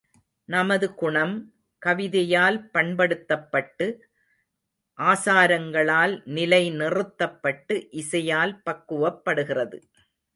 [0.49, 1.53] நமது குணம்,
[1.85, 3.87] கவிதையால் பண்படுத்தப்பட்டு,
[4.99, 9.79] ஆசாரங்களால் நிலை நிறுத்தப்பட்டு, இசையால் பக்குவப்படுகிறது.